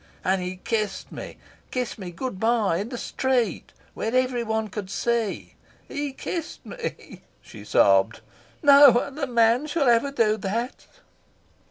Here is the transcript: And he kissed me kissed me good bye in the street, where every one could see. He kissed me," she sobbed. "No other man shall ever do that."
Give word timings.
And 0.25 0.41
he 0.41 0.55
kissed 0.55 1.11
me 1.11 1.37
kissed 1.69 1.99
me 1.99 2.09
good 2.09 2.39
bye 2.39 2.77
in 2.77 2.89
the 2.89 2.97
street, 2.97 3.71
where 3.93 4.15
every 4.15 4.43
one 4.43 4.67
could 4.67 4.89
see. 4.89 5.53
He 5.87 6.11
kissed 6.11 6.65
me," 6.65 7.21
she 7.39 7.63
sobbed. 7.63 8.21
"No 8.63 8.97
other 8.97 9.27
man 9.27 9.67
shall 9.67 9.87
ever 9.87 10.09
do 10.09 10.37
that." 10.37 10.87